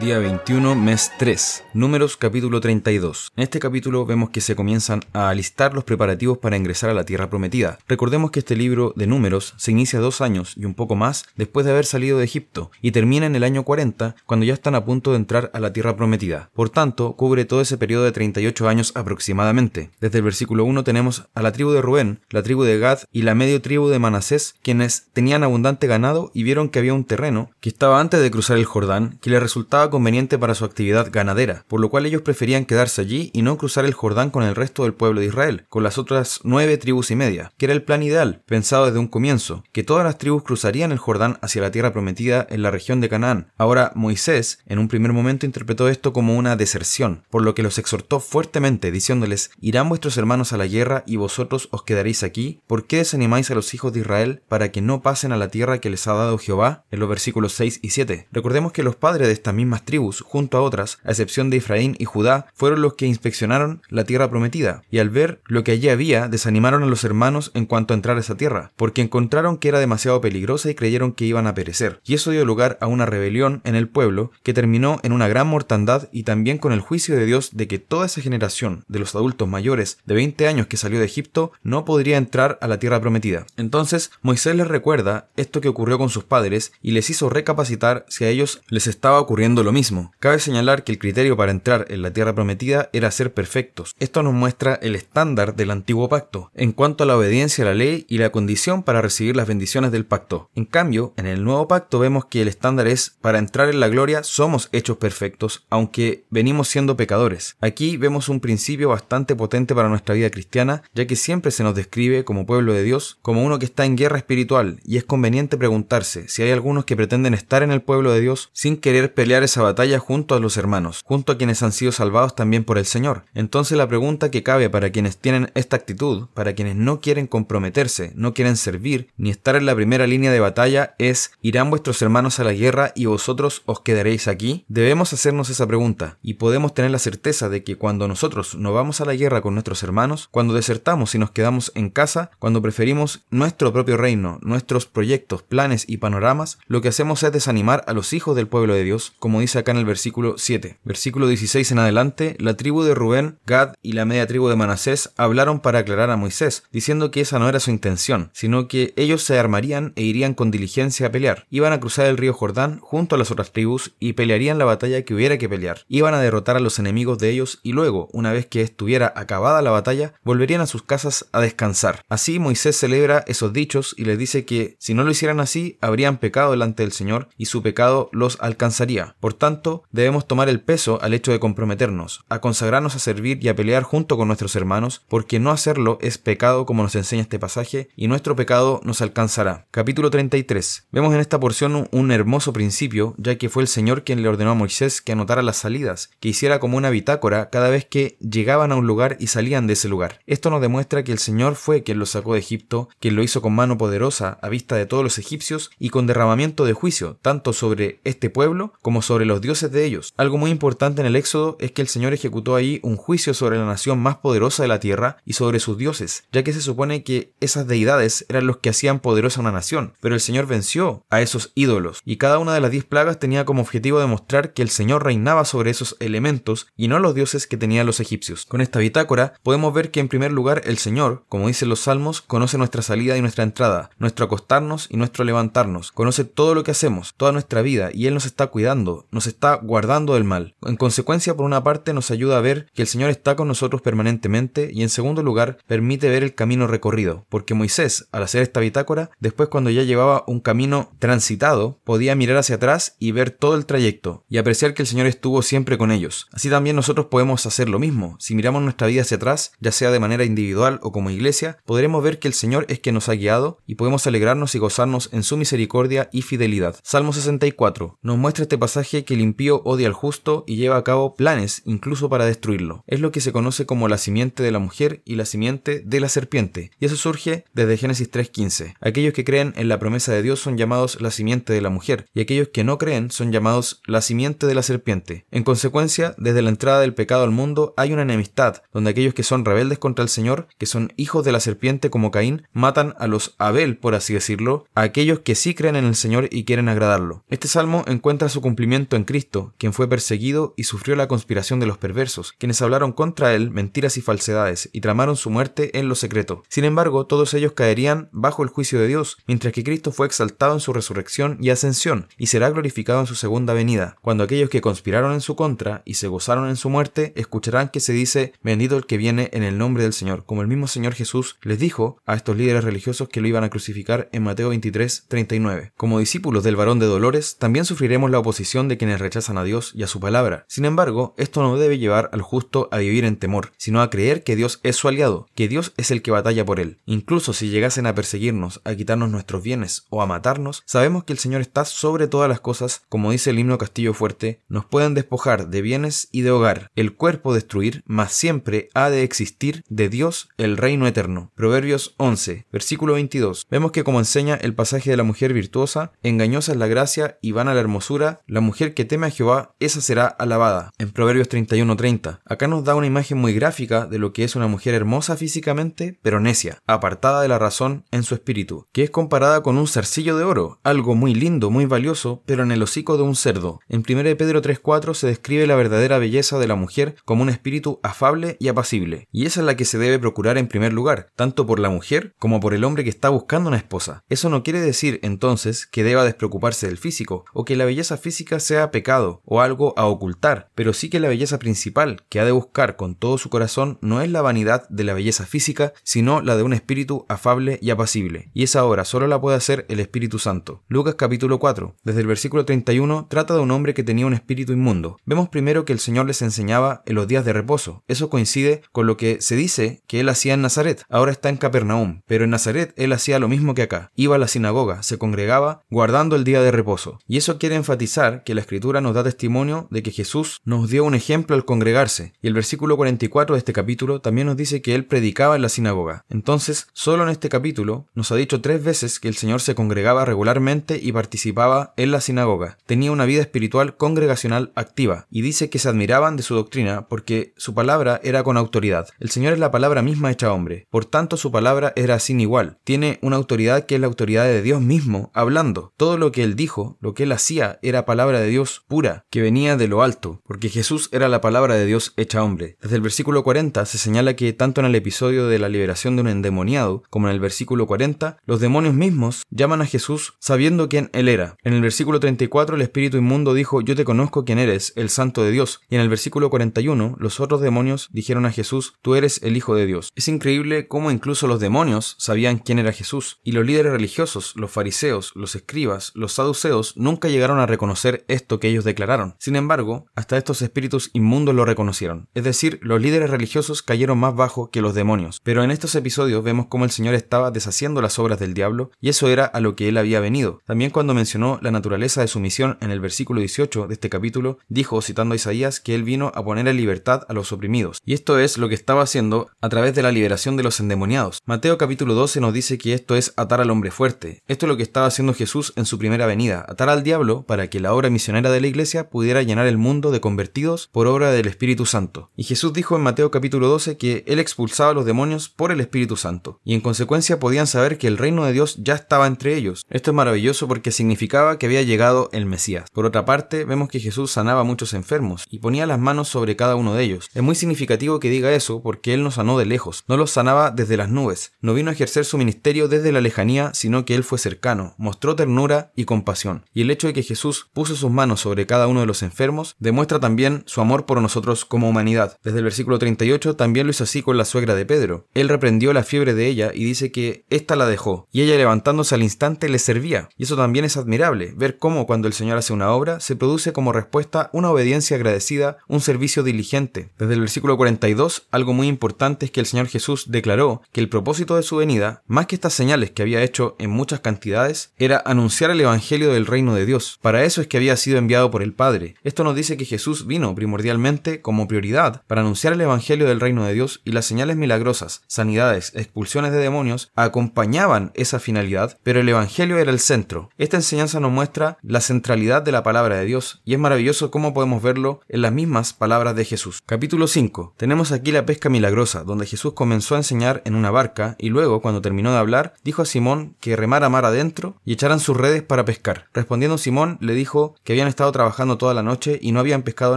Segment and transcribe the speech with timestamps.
[0.00, 3.30] Día 21, mes 3, Números capítulo 32.
[3.36, 7.04] En este capítulo vemos que se comienzan a alistar los preparativos para ingresar a la
[7.04, 7.78] tierra prometida.
[7.86, 11.66] Recordemos que este libro de Números se inicia dos años y un poco más después
[11.66, 14.86] de haber salido de Egipto y termina en el año 40 cuando ya están a
[14.86, 16.48] punto de entrar a la tierra prometida.
[16.54, 19.90] Por tanto, cubre todo ese periodo de 38 años aproximadamente.
[20.00, 23.22] Desde el versículo 1 tenemos a la tribu de Rubén, la tribu de Gad y
[23.22, 27.50] la medio tribu de Manasés, quienes tenían abundante ganado y vieron que había un terreno
[27.60, 31.64] que estaba antes de cruzar el Jordán que les resultaba conveniente para su actividad ganadera,
[31.68, 34.82] por lo cual ellos preferían quedarse allí y no cruzar el Jordán con el resto
[34.82, 38.02] del pueblo de Israel, con las otras nueve tribus y media, que era el plan
[38.02, 41.92] ideal, pensado desde un comienzo, que todas las tribus cruzarían el Jordán hacia la tierra
[41.92, 43.50] prometida en la región de Canaán.
[43.56, 47.78] Ahora Moisés, en un primer momento, interpretó esto como una deserción, por lo que los
[47.78, 52.86] exhortó fuertemente, diciéndoles, irán vuestros hermanos a la guerra y vosotros os quedaréis aquí, ¿por
[52.86, 55.90] qué desanimáis a los hijos de Israel para que no pasen a la tierra que
[55.90, 56.84] les ha dado Jehová?
[56.90, 58.28] En los versículos 6 y 7.
[58.32, 62.04] Recordemos que los padres de estas tribus junto a otras, a excepción de Efraín y
[62.04, 66.28] Judá, fueron los que inspeccionaron la tierra prometida, y al ver lo que allí había,
[66.28, 69.80] desanimaron a los hermanos en cuanto a entrar a esa tierra, porque encontraron que era
[69.80, 72.00] demasiado peligrosa y creyeron que iban a perecer.
[72.04, 75.46] Y eso dio lugar a una rebelión en el pueblo, que terminó en una gran
[75.46, 79.14] mortandad y también con el juicio de Dios de que toda esa generación de los
[79.14, 83.00] adultos mayores de 20 años que salió de Egipto no podría entrar a la tierra
[83.00, 83.46] prometida.
[83.56, 88.24] Entonces Moisés les recuerda esto que ocurrió con sus padres y les hizo recapacitar si
[88.24, 92.02] a ellos les estaba ocurriendo lo mismo Cabe señalar que el criterio para entrar en
[92.02, 93.94] la tierra prometida era ser perfectos.
[93.98, 97.74] Esto nos muestra el estándar del antiguo pacto en cuanto a la obediencia a la
[97.74, 100.50] ley y la condición para recibir las bendiciones del pacto.
[100.54, 103.88] En cambio, en el nuevo pacto vemos que el estándar es para entrar en la
[103.88, 107.56] gloria somos hechos perfectos, aunque venimos siendo pecadores.
[107.60, 111.74] Aquí vemos un principio bastante potente para nuestra vida cristiana, ya que siempre se nos
[111.74, 115.56] describe como pueblo de Dios como uno que está en guerra espiritual y es conveniente
[115.56, 119.42] preguntarse si hay algunos que pretenden estar en el pueblo de Dios sin querer pelear
[119.60, 123.24] batalla junto a los hermanos, junto a quienes han sido salvados también por el Señor.
[123.34, 128.12] Entonces la pregunta que cabe para quienes tienen esta actitud, para quienes no quieren comprometerse,
[128.14, 132.40] no quieren servir, ni estar en la primera línea de batalla es, ¿irán vuestros hermanos
[132.40, 134.64] a la guerra y vosotros os quedaréis aquí?
[134.68, 139.00] Debemos hacernos esa pregunta y podemos tener la certeza de que cuando nosotros no vamos
[139.00, 143.24] a la guerra con nuestros hermanos, cuando desertamos y nos quedamos en casa, cuando preferimos
[143.30, 148.12] nuestro propio reino, nuestros proyectos, planes y panoramas, lo que hacemos es desanimar a los
[148.12, 150.78] hijos del pueblo de Dios, como dice acá en el versículo 7.
[150.84, 155.10] Versículo 16 en adelante, la tribu de Rubén, Gad y la media tribu de Manasés
[155.16, 159.22] hablaron para aclarar a Moisés, diciendo que esa no era su intención, sino que ellos
[159.22, 161.46] se armarían e irían con diligencia a pelear.
[161.50, 165.02] Iban a cruzar el río Jordán junto a las otras tribus y pelearían la batalla
[165.02, 165.82] que hubiera que pelear.
[165.88, 169.62] Iban a derrotar a los enemigos de ellos y luego, una vez que estuviera acabada
[169.62, 172.04] la batalla, volverían a sus casas a descansar.
[172.08, 176.18] Así Moisés celebra esos dichos y les dice que si no lo hicieran así, habrían
[176.18, 179.16] pecado delante del Señor y su pecado los alcanzaría.
[179.22, 183.48] Por tanto, debemos tomar el peso al hecho de comprometernos, a consagrarnos a servir y
[183.48, 187.38] a pelear junto con nuestros hermanos, porque no hacerlo es pecado como nos enseña este
[187.38, 189.68] pasaje, y nuestro pecado nos alcanzará.
[189.70, 190.88] Capítulo 33.
[190.90, 194.50] Vemos en esta porción un hermoso principio, ya que fue el Señor quien le ordenó
[194.50, 198.72] a Moisés que anotara las salidas, que hiciera como una bitácora cada vez que llegaban
[198.72, 200.18] a un lugar y salían de ese lugar.
[200.26, 203.40] Esto nos demuestra que el Señor fue quien los sacó de Egipto, quien lo hizo
[203.40, 207.52] con mano poderosa a vista de todos los egipcios y con derramamiento de juicio, tanto
[207.52, 210.12] sobre este pueblo como sobre los dioses de ellos.
[210.16, 213.58] Algo muy importante en el Éxodo es que el Señor ejecutó ahí un juicio sobre
[213.58, 217.04] la nación más poderosa de la tierra y sobre sus dioses, ya que se supone
[217.04, 221.20] que esas deidades eran los que hacían poderosa una nación, pero el Señor venció a
[221.20, 224.70] esos ídolos, y cada una de las diez plagas tenía como objetivo demostrar que el
[224.70, 228.46] Señor reinaba sobre esos elementos y no los dioses que tenían los egipcios.
[228.46, 232.20] Con esta bitácora podemos ver que en primer lugar el Señor, como dicen los salmos,
[232.20, 236.70] conoce nuestra salida y nuestra entrada, nuestro acostarnos y nuestro levantarnos, conoce todo lo que
[236.70, 240.54] hacemos, toda nuestra vida, y Él nos está cuidando, nos está guardando del mal.
[240.62, 243.82] En consecuencia, por una parte, nos ayuda a ver que el Señor está con nosotros
[243.82, 248.60] permanentemente y en segundo lugar, permite ver el camino recorrido, porque Moisés, al hacer esta
[248.60, 253.54] bitácora, después cuando ya llevaba un camino transitado, podía mirar hacia atrás y ver todo
[253.54, 256.28] el trayecto y apreciar que el Señor estuvo siempre con ellos.
[256.32, 258.16] Así también nosotros podemos hacer lo mismo.
[258.18, 262.02] Si miramos nuestra vida hacia atrás, ya sea de manera individual o como iglesia, podremos
[262.02, 265.22] ver que el Señor es quien nos ha guiado y podemos alegrarnos y gozarnos en
[265.22, 266.76] su misericordia y fidelidad.
[266.82, 270.84] Salmo 64 nos muestra este pasaje que el impío odia al justo y lleva a
[270.84, 272.84] cabo planes incluso para destruirlo.
[272.86, 276.00] Es lo que se conoce como la simiente de la mujer y la simiente de
[276.00, 276.70] la serpiente.
[276.78, 278.74] Y eso surge desde Génesis 3.15.
[278.80, 282.06] Aquellos que creen en la promesa de Dios son llamados la simiente de la mujer
[282.14, 285.24] y aquellos que no creen son llamados la simiente de la serpiente.
[285.30, 289.22] En consecuencia, desde la entrada del pecado al mundo hay una enemistad, donde aquellos que
[289.22, 293.06] son rebeldes contra el Señor, que son hijos de la serpiente como Caín, matan a
[293.06, 296.68] los Abel, por así decirlo, a aquellos que sí creen en el Señor y quieren
[296.68, 297.24] agradarlo.
[297.28, 301.66] Este salmo encuentra su cumplimiento en Cristo, quien fue perseguido y sufrió la conspiración de
[301.66, 305.94] los perversos, quienes hablaron contra él mentiras y falsedades y tramaron su muerte en lo
[305.94, 306.42] secreto.
[306.48, 310.54] Sin embargo, todos ellos caerían bajo el juicio de Dios, mientras que Cristo fue exaltado
[310.54, 314.60] en su resurrección y ascensión, y será glorificado en su segunda venida, cuando aquellos que
[314.60, 318.76] conspiraron en su contra y se gozaron en su muerte escucharán que se dice bendito
[318.76, 322.00] el que viene en el nombre del Señor, como el mismo Señor Jesús les dijo
[322.06, 325.72] a estos líderes religiosos que lo iban a crucificar en Mateo 23, 39.
[325.76, 329.72] Como discípulos del varón de dolores, también sufriremos la oposición de quienes rechazan a Dios
[329.74, 330.44] y a su palabra.
[330.48, 334.24] Sin embargo, esto no debe llevar al justo a vivir en temor, sino a creer
[334.24, 336.78] que Dios es su aliado, que Dios es el que batalla por él.
[336.86, 341.18] Incluso si llegasen a perseguirnos, a quitarnos nuestros bienes o a matarnos, sabemos que el
[341.18, 345.48] Señor está sobre todas las cosas, como dice el himno Castillo Fuerte, nos pueden despojar
[345.48, 350.28] de bienes y de hogar, el cuerpo destruir, mas siempre ha de existir de Dios
[350.36, 351.30] el reino eterno.
[351.34, 353.46] Proverbios 11, versículo 22.
[353.50, 357.32] Vemos que como enseña el pasaje de la mujer virtuosa, engañosa es la gracia y
[357.32, 360.70] vana la hermosura, la mujer que teme a Jehová, esa será alabada.
[360.78, 362.20] En Proverbios 31-30.
[362.24, 365.98] Acá nos da una imagen muy gráfica de lo que es una mujer hermosa físicamente,
[366.02, 370.16] pero necia, apartada de la razón en su espíritu, que es comparada con un zarcillo
[370.16, 373.60] de oro, algo muy lindo, muy valioso, pero en el hocico de un cerdo.
[373.68, 377.80] En 1 Pedro 3.4 se describe la verdadera belleza de la mujer como un espíritu
[377.82, 381.46] afable y apacible, y esa es la que se debe procurar en primer lugar, tanto
[381.46, 384.04] por la mujer como por el hombre que está buscando una esposa.
[384.08, 388.40] Eso no quiere decir entonces que deba despreocuparse del físico, o que la belleza física
[388.52, 392.32] sea pecado o algo a ocultar, pero sí que la belleza principal que ha de
[392.32, 396.36] buscar con todo su corazón no es la vanidad de la belleza física, sino la
[396.36, 400.18] de un espíritu afable y apacible, y esa obra solo la puede hacer el Espíritu
[400.18, 400.62] Santo.
[400.68, 404.52] Lucas capítulo 4, desde el versículo 31, trata de un hombre que tenía un espíritu
[404.52, 404.98] inmundo.
[405.06, 407.82] Vemos primero que el Señor les enseñaba en los días de reposo.
[407.88, 410.84] Eso coincide con lo que se dice que él hacía en Nazaret.
[410.90, 413.90] Ahora está en Capernaum, pero en Nazaret él hacía lo mismo que acá.
[413.94, 416.98] Iba a la sinagoga, se congregaba, guardando el día de reposo.
[417.06, 420.84] Y eso quiere enfatizar que la Escritura nos da testimonio de que Jesús nos dio
[420.84, 422.12] un ejemplo al congregarse.
[422.22, 425.48] Y el versículo 44 de este capítulo también nos dice que él predicaba en la
[425.48, 426.04] sinagoga.
[426.08, 430.04] Entonces, solo en este capítulo nos ha dicho tres veces que el Señor se congregaba
[430.04, 432.58] regularmente y participaba en la sinagoga.
[432.66, 437.34] Tenía una vida espiritual congregacional activa y dice que se admiraban de su doctrina porque
[437.36, 438.88] su palabra era con autoridad.
[438.98, 442.58] El Señor es la palabra misma hecha hombre, por tanto su palabra era sin igual.
[442.64, 445.72] Tiene una autoridad que es la autoridad de Dios mismo, hablando.
[445.76, 449.22] Todo lo que él dijo, lo que él hacía, era palabra de Dios pura, que
[449.22, 452.56] venía de lo alto, porque Jesús era la palabra de Dios hecha hombre.
[452.60, 456.02] Desde el versículo 40 se señala que tanto en el episodio de la liberación de
[456.02, 460.90] un endemoniado como en el versículo 40, los demonios mismos llaman a Jesús sabiendo quién
[460.92, 461.36] él era.
[461.42, 465.22] En el versículo 34 el espíritu inmundo dijo, yo te conozco quién eres, el santo
[465.24, 465.60] de Dios.
[465.68, 469.54] Y en el versículo 41 los otros demonios dijeron a Jesús, tú eres el Hijo
[469.54, 469.92] de Dios.
[469.94, 473.20] Es increíble cómo incluso los demonios sabían quién era Jesús.
[473.24, 478.40] Y los líderes religiosos, los fariseos, los escribas, los saduceos, nunca llegaron a reconocer esto
[478.40, 479.14] que ellos declararon.
[479.18, 482.08] Sin embargo, hasta estos espíritus inmundos lo reconocieron.
[482.14, 485.20] Es decir, los líderes religiosos cayeron más bajo que los demonios.
[485.22, 488.88] Pero en estos episodios vemos cómo el Señor estaba deshaciendo las obras del diablo, y
[488.88, 490.40] eso era a lo que él había venido.
[490.44, 494.38] También cuando mencionó la naturaleza de su misión en el versículo 18 de este capítulo,
[494.48, 497.80] dijo, citando a Isaías, que él vino a poner en libertad a los oprimidos.
[497.84, 501.20] Y esto es lo que estaba haciendo a través de la liberación de los endemoniados.
[501.24, 504.22] Mateo capítulo 12 nos dice que esto es atar al hombre fuerte.
[504.28, 507.48] Esto es lo que estaba haciendo Jesús en su primera venida, atar al diablo para
[507.48, 511.12] que la obra misionera de la iglesia pudiera llenar el mundo de convertidos por obra
[511.12, 512.10] del Espíritu Santo.
[512.16, 515.60] Y Jesús dijo en Mateo capítulo 12 que él expulsaba a los demonios por el
[515.60, 516.40] Espíritu Santo.
[516.44, 519.64] Y en consecuencia podían saber que el reino de Dios ya estaba entre ellos.
[519.70, 522.64] Esto es maravilloso porque significaba que había llegado el Mesías.
[522.72, 526.34] Por otra parte, vemos que Jesús sanaba a muchos enfermos y ponía las manos sobre
[526.34, 527.08] cada uno de ellos.
[527.14, 530.50] Es muy significativo que diga eso porque él no sanó de lejos, no los sanaba
[530.50, 534.02] desde las nubes, no vino a ejercer su ministerio desde la lejanía, sino que él
[534.02, 536.44] fue cercano, mostró ternura y compasión.
[536.52, 539.56] Y el hecho de que Jesús puso sus manos sobre cada uno de los enfermos
[539.58, 542.18] demuestra también su amor por nosotros como humanidad.
[542.22, 545.06] Desde el versículo 38 también lo hizo así con la suegra de Pedro.
[545.14, 548.94] Él reprendió la fiebre de ella y dice que ésta la dejó, y ella levantándose
[548.94, 550.08] al instante le servía.
[550.16, 553.52] Y eso también es admirable, ver cómo cuando el Señor hace una obra se produce
[553.52, 556.90] como respuesta una obediencia agradecida, un servicio diligente.
[556.98, 560.88] Desde el versículo 42, algo muy importante es que el Señor Jesús declaró que el
[560.88, 565.02] propósito de su venida, más que estas señales que había hecho en muchas cantidades, era
[565.04, 566.98] anunciar el Evangelio del reino de Dios.
[567.02, 568.94] Para eso es que había sido enviado por el Padre.
[569.04, 573.44] Esto nos dice que Jesús vino primordialmente como prioridad para anunciar el Evangelio del reino
[573.44, 579.08] de Dios y las señales milagrosas, sanidades, expulsiones de demonios acompañaban esa finalidad, pero el
[579.08, 580.30] Evangelio era el centro.
[580.38, 584.32] Esta enseñanza nos muestra la centralidad de la palabra de Dios y es maravilloso cómo
[584.32, 586.62] podemos verlo en las mismas palabras de Jesús.
[586.64, 587.54] Capítulo 5.
[587.56, 591.60] Tenemos aquí la pesca milagrosa, donde Jesús comenzó a enseñar en una barca y luego,
[591.60, 595.42] cuando terminó de hablar, dijo a Simón que remara mar adentro y echaran sus redes
[595.42, 596.08] para pescar.
[596.12, 599.96] Respondiendo Simón, le dijo que habían estado trabajando toda la noche y no habían pescado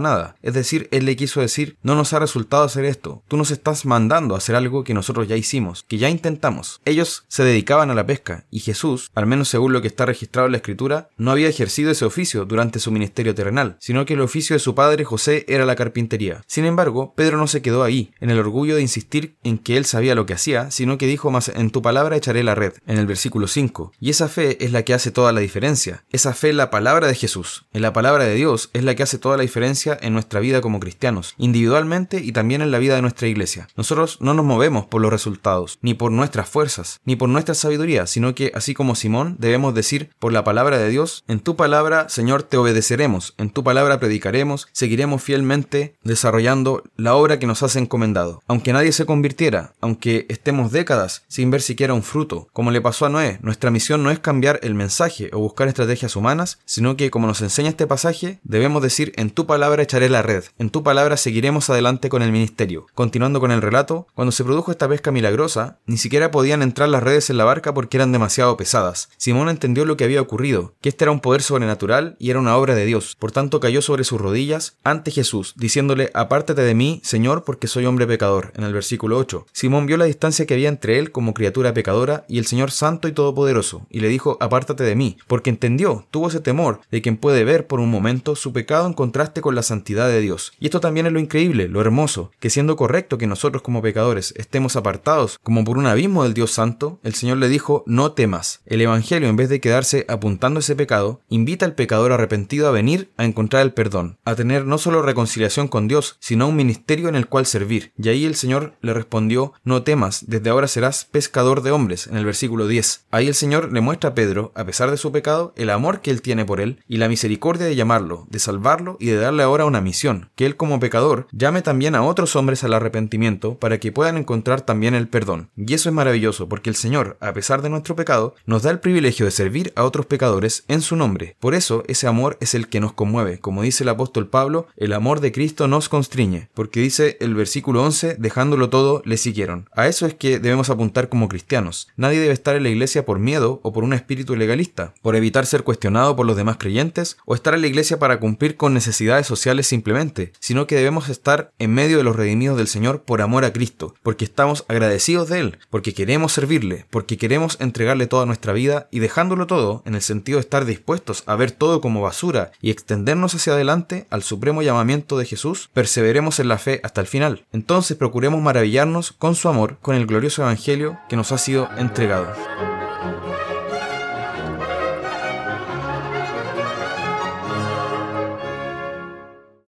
[0.00, 0.36] nada.
[0.42, 3.84] Es decir, él le quiso decir, no nos ha resultado hacer esto, tú nos estás
[3.84, 6.80] mandando a hacer algo que nosotros ya hicimos, que ya intentamos.
[6.84, 10.46] Ellos se dedicaban a la pesca y Jesús, al menos según lo que está registrado
[10.46, 14.20] en la escritura, no había ejercido ese oficio durante su ministerio terrenal, sino que el
[14.20, 16.42] oficio de su padre José era la carpintería.
[16.46, 19.84] Sin embargo, Pedro no se quedó ahí, en el orgullo de insistir en que él
[19.84, 22.98] sabía lo que hacía, sino que dijo más en tu palabra echaré la red, en
[22.98, 23.92] el versículo 5.
[24.00, 26.04] Y esa fe es la que hace toda la diferencia.
[26.10, 29.18] Esa fe la palabra de Jesús, en la palabra de Dios, es la que hace
[29.18, 33.02] toda la diferencia en nuestra vida como cristianos, individualmente y también en la vida de
[33.02, 33.68] nuestra iglesia.
[33.76, 38.06] Nosotros no nos movemos por los resultados, ni por nuestras fuerzas, ni por nuestra sabiduría,
[38.06, 42.08] sino que, así como Simón, debemos decir por la palabra de Dios, en tu palabra,
[42.08, 47.76] Señor, te obedeceremos, en tu palabra predicaremos, seguiremos fielmente desarrollando la obra que nos has
[47.76, 48.42] encomendado.
[48.46, 53.06] Aunque nadie se convirtiera, aunque estemos décadas sin ver siquiera un fruto, como le pasó
[53.06, 57.10] a Noé, nuestra misión no es cambiar el mensaje o buscar estrategias humanas, sino que,
[57.10, 60.82] como nos enseña este pasaje, debemos decir, en tu palabra echaré la red, en tu
[60.82, 62.86] palabra seguiremos adelante con el ministerio.
[62.94, 67.02] Continuando con el relato, cuando se produjo esta pesca milagrosa, ni siquiera podían entrar las
[67.02, 69.08] redes en la barca porque eran demasiado pesadas.
[69.16, 72.56] Simón entendió lo que había ocurrido, que este era un poder sobrenatural y era una
[72.56, 73.16] obra de Dios.
[73.18, 77.86] Por tanto, cayó sobre sus rodillas ante Jesús, diciéndole, apártate de mí, Señor, porque soy
[77.86, 79.46] hombre pecador, en el versículo 8.
[79.52, 83.08] Simón vio la distancia que había entre él como criatura pecadora y el Señor santo
[83.08, 87.16] y todopoderoso, y le dijo, apártate de mí, porque entendió, tuvo ese temor de quien
[87.16, 90.52] puede ver por un momento su pecado en contraste con la santidad de Dios.
[90.58, 94.34] Y esto también es lo increíble, lo hermoso, que siendo correcto que nosotros como pecadores
[94.36, 98.60] estemos apartados como por un abismo del Dios santo, el Señor le dijo, no temas.
[98.66, 103.10] El Evangelio, en vez de quedarse apuntando ese pecado, invita al pecador arrepentido a venir
[103.16, 107.16] a encontrar el perdón, a tener no solo reconciliación con Dios, sino un ministerio en
[107.16, 107.92] el cual servir.
[107.96, 112.16] Y ahí el Señor le respondió, no temas, desde ahora serás pescador de hombres, en
[112.16, 113.06] el versículo 10.
[113.10, 116.10] Ahí el Señor le muestra a Pedro, a pesar de su pecado, el amor que
[116.10, 119.66] él tiene por él y la misericordia de llamarlo, de salvarlo y de darle ahora
[119.66, 123.92] una misión, que él como pecador llame también a otros hombres al arrepentimiento para que
[123.92, 125.50] puedan encontrar también el perdón.
[125.56, 128.80] Y eso es maravilloso, porque el Señor, a pesar de nuestro pecado, nos da el
[128.80, 131.36] privilegio de servir a otros pecadores en su nombre.
[131.38, 133.38] Por eso ese amor es el que nos conmueve.
[133.38, 137.82] Como dice el apóstol Pablo, el amor de Cristo nos constriñe, porque dice el versículo
[137.82, 139.68] 11, dejándolo todo, le siguieron.
[139.72, 141.88] A eso es que debemos apuntar como cristianos.
[141.96, 145.44] Nadie debe estar en la iglesia por miedo o por un espíritu legalista, por evitar
[145.44, 149.26] ser cuestionado por los demás creyentes o estar en la iglesia para cumplir con necesidades
[149.26, 153.44] sociales simplemente, sino que debemos estar en medio de los redimidos del Señor por amor
[153.44, 158.52] a Cristo, porque estamos agradecidos de Él, porque queremos servirle, porque queremos entregarle toda nuestra
[158.52, 162.52] vida y dejándolo todo en el sentido de estar dispuestos a ver todo como basura
[162.60, 167.06] y extendernos hacia adelante al supremo llamamiento de Jesús, perseveremos en la fe hasta el
[167.06, 167.44] final.
[167.52, 172.85] Entonces procuremos maravillarnos con su amor, con el glorioso Evangelio que nos ha sido entregado.